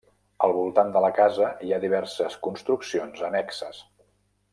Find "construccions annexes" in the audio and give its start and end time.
2.47-3.83